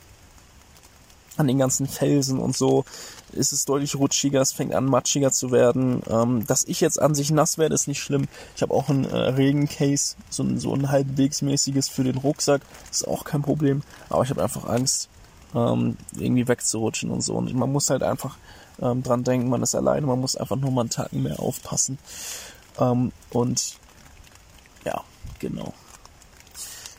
an 1.37 1.47
den 1.47 1.59
ganzen 1.59 1.87
Felsen 1.87 2.39
und 2.39 2.57
so 2.57 2.85
ist 3.33 3.53
es 3.53 3.65
deutlich 3.65 3.97
rutschiger, 3.97 4.41
es 4.41 4.53
fängt 4.53 4.75
an 4.75 4.85
matschiger 4.85 5.33
zu 5.33 5.51
werden. 5.51 6.03
Ähm, 6.09 6.47
dass 6.47 6.65
ich 6.65 6.81
jetzt 6.81 7.01
an 7.01 7.15
sich 7.15 7.31
nass 7.31 7.59
werde, 7.59 7.75
ist 7.75 7.89
nicht 7.89 8.03
schlimm. 8.03 8.29
Ich 8.55 8.63
habe 8.63 8.75
auch 8.75 8.89
ein 8.89 9.05
äh, 9.05 9.17
Regencase, 9.17 10.17
so 10.29 10.43
ein, 10.43 10.59
so 10.59 10.75
ein 10.75 10.91
halbwegsmäßiges 10.91 11.89
für 11.89 12.05
den 12.05 12.19
Rucksack, 12.19 12.63
ist 12.91 13.09
auch 13.09 13.25
kein 13.25 13.43
Problem. 13.43 13.83
Aber 14.11 14.23
ich 14.23 14.31
habe 14.31 14.43
einfach 14.43 14.67
Angst, 14.67 15.09
ähm, 15.55 15.97
irgendwie 16.17 16.49
wegzurutschen 16.49 17.11
und 17.11 17.23
so. 17.23 17.35
Und 17.35 17.53
man 17.55 17.73
muss 17.73 17.91
halt 17.91 18.03
einfach 18.03 18.37
ähm, 18.81 19.03
dran 19.03 19.25
denken, 19.25 19.49
man 19.49 19.63
ist 19.63 19.75
alleine, 19.75 20.07
man 20.07 20.21
muss 20.21 20.37
einfach 20.37 20.57
nur 20.57 20.71
mal 20.71 20.83
einen 20.83 20.91
Tag 20.91 21.13
mehr 21.13 21.41
aufpassen. 21.41 21.99
Ähm, 22.79 23.13
und 23.31 23.77
ja, 24.85 25.03
genau. 25.39 25.73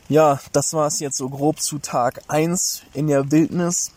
Ja, 0.08 0.40
das 0.52 0.74
war 0.74 0.86
es 0.86 1.00
jetzt 1.00 1.16
so 1.16 1.28
grob 1.30 1.60
zu 1.60 1.78
Tag 1.78 2.22
1 2.28 2.82
in 2.92 3.06
der 3.06 3.30
Wildnis. 3.30 3.92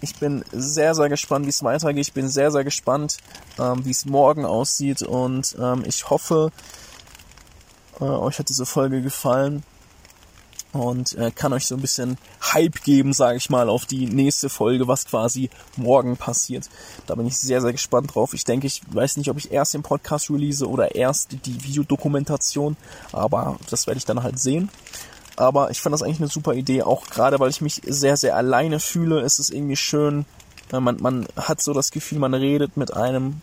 Ich 0.00 0.16
bin 0.16 0.44
sehr, 0.52 0.94
sehr 0.94 1.08
gespannt, 1.08 1.46
wie 1.46 1.50
es 1.50 1.62
weitergeht. 1.62 2.06
Ich 2.06 2.12
bin 2.12 2.28
sehr, 2.28 2.50
sehr 2.50 2.64
gespannt, 2.64 3.18
ähm, 3.58 3.84
wie 3.84 3.90
es 3.90 4.04
morgen 4.04 4.44
aussieht. 4.44 5.02
Und 5.02 5.56
ähm, 5.60 5.84
ich 5.86 6.10
hoffe, 6.10 6.52
äh, 8.00 8.04
euch 8.04 8.38
hat 8.38 8.48
diese 8.48 8.66
Folge 8.66 9.00
gefallen 9.00 9.62
und 10.72 11.14
äh, 11.14 11.30
kann 11.30 11.52
euch 11.52 11.66
so 11.66 11.74
ein 11.74 11.80
bisschen 11.80 12.18
Hype 12.52 12.82
geben, 12.82 13.12
sage 13.12 13.38
ich 13.38 13.50
mal, 13.50 13.68
auf 13.68 13.86
die 13.86 14.06
nächste 14.06 14.48
Folge, 14.48 14.88
was 14.88 15.06
quasi 15.06 15.50
morgen 15.76 16.16
passiert. 16.16 16.68
Da 17.06 17.14
bin 17.14 17.26
ich 17.26 17.36
sehr, 17.38 17.60
sehr 17.60 17.72
gespannt 17.72 18.14
drauf. 18.14 18.34
Ich 18.34 18.44
denke, 18.44 18.66
ich 18.66 18.82
weiß 18.90 19.16
nicht, 19.16 19.30
ob 19.30 19.38
ich 19.38 19.52
erst 19.52 19.74
den 19.74 19.82
Podcast 19.82 20.30
release 20.30 20.66
oder 20.66 20.94
erst 20.94 21.46
die 21.46 21.64
Videodokumentation, 21.64 22.76
aber 23.12 23.58
das 23.70 23.86
werde 23.86 23.98
ich 23.98 24.04
dann 24.04 24.22
halt 24.22 24.38
sehen. 24.38 24.70
Aber 25.36 25.70
ich 25.70 25.80
fand 25.80 25.92
das 25.92 26.02
eigentlich 26.02 26.20
eine 26.20 26.28
super 26.28 26.54
Idee, 26.54 26.82
auch 26.82 27.06
gerade 27.06 27.38
weil 27.38 27.50
ich 27.50 27.60
mich 27.60 27.82
sehr, 27.86 28.16
sehr 28.16 28.36
alleine 28.36 28.80
fühle, 28.80 29.20
ist 29.20 29.38
es 29.38 29.50
irgendwie 29.50 29.76
schön. 29.76 30.24
Äh, 30.72 30.80
man, 30.80 30.96
man 31.00 31.28
hat 31.36 31.60
so 31.60 31.74
das 31.74 31.90
Gefühl, 31.90 32.18
man 32.18 32.34
redet 32.34 32.76
mit 32.76 32.94
einem, 32.94 33.42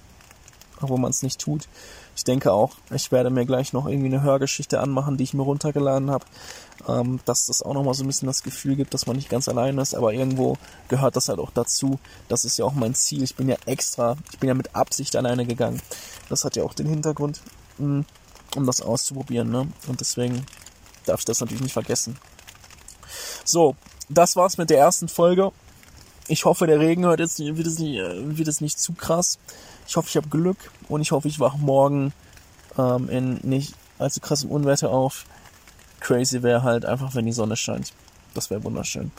obwohl 0.82 1.00
man 1.00 1.12
es 1.12 1.22
nicht 1.22 1.40
tut. 1.40 1.68
Ich 2.16 2.24
denke 2.24 2.52
auch, 2.52 2.74
ich 2.92 3.12
werde 3.12 3.30
mir 3.30 3.46
gleich 3.46 3.74
noch 3.74 3.88
irgendwie 3.88 4.08
eine 4.08 4.22
Hörgeschichte 4.22 4.80
anmachen, 4.80 5.18
die 5.18 5.24
ich 5.24 5.34
mir 5.34 5.42
runtergeladen 5.42 6.12
habe, 6.12 6.26
ähm, 6.88 7.20
dass 7.26 7.48
das 7.48 7.64
auch 7.64 7.74
nochmal 7.74 7.94
so 7.96 8.04
ein 8.04 8.08
bisschen 8.08 8.28
das 8.28 8.44
Gefühl 8.44 8.76
gibt, 8.76 8.94
dass 8.94 9.08
man 9.08 9.16
nicht 9.16 9.30
ganz 9.30 9.48
allein 9.48 9.78
ist, 9.78 9.96
aber 9.96 10.14
irgendwo 10.14 10.58
gehört 10.90 11.16
das 11.16 11.30
halt 11.30 11.40
auch 11.40 11.52
dazu. 11.52 12.00
Das 12.28 12.46
ist 12.46 12.58
ja 12.58 12.66
auch 12.66 12.74
mein 12.74 12.94
Ziel. 12.94 13.24
Ich 13.24 13.36
bin 13.36 13.50
ja 13.50 13.56
extra, 13.66 14.18
ich 14.32 14.40
bin 14.40 14.48
ja 14.48 14.54
mit 14.54 14.76
Absicht 14.76 15.16
alleine 15.16 15.46
gegangen. 15.46 15.82
Das 16.30 16.46
hat 16.46 16.56
ja 16.56 16.64
auch 16.64 16.74
den 16.74 16.88
Hintergrund, 16.88 17.42
mm, 17.80 18.02
um 18.56 18.66
das 18.66 18.82
auszuprobieren, 18.82 19.50
ne? 19.50 19.68
Und 19.88 20.00
deswegen 20.00 20.46
darf 21.06 21.20
ich 21.20 21.26
das 21.26 21.40
natürlich 21.40 21.64
nicht 21.64 21.74
vergessen. 21.74 22.18
So, 23.44 23.76
das 24.10 24.36
war's 24.36 24.58
mit 24.58 24.70
der 24.70 24.80
ersten 24.80 25.08
Folge. 25.08 25.52
Ich 26.28 26.46
hoffe, 26.46 26.68
der 26.68 26.80
Regen 26.80 27.06
hört 27.06 27.20
jetzt, 27.20 27.40
wird 27.40 27.68
es 27.68 27.80
nicht, 27.80 27.98
äh, 27.98 28.38
wird 28.38 28.48
es 28.48 28.62
nicht 28.62 28.80
zu 28.80 28.94
krass. 28.94 29.40
Ich 29.88 29.96
hoffe, 29.98 30.08
ich 30.10 30.16
habe 30.16 30.30
Glück 30.30 30.58
und 30.88 31.02
ich 31.02 31.12
hoffe, 31.12 31.28
ich 31.28 31.40
wache 31.40 31.58
morgen 31.58 32.14
ähm, 32.78 33.10
in 33.10 33.40
nicht 33.44 33.74
allzu 34.00 34.22
krassem 34.22 34.50
Unwetter 34.50 34.90
auf. 34.90 35.26
Crazy 36.00 36.44
wäre 36.44 36.64
halt 36.64 36.86
einfach, 36.86 37.16
wenn 37.16 37.26
die 37.26 37.32
Sonne 37.32 37.56
scheint. 37.58 37.94
Das 38.34 38.50
wäre 38.50 38.64
wunderschön. 38.64 39.12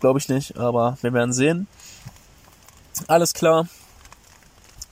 Glaube 0.00 0.18
ich 0.18 0.28
nicht, 0.28 0.56
aber 0.56 0.98
wir 1.02 1.12
werden 1.12 1.32
sehen. 1.32 1.66
Alles 3.06 3.34
klar. 3.34 3.68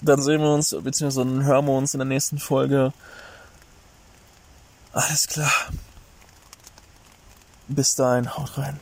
Dann 0.00 0.20
sehen 0.20 0.40
wir 0.40 0.52
uns, 0.52 0.76
beziehungsweise 0.82 1.44
hören 1.44 1.66
wir 1.66 1.72
uns 1.72 1.94
in 1.94 1.98
der 1.98 2.06
nächsten 2.06 2.38
Folge. 2.38 2.92
Alles 4.92 5.28
klar. 5.28 5.52
Bis 7.68 7.94
dahin, 7.94 8.36
haut 8.36 8.58
rein. 8.58 8.78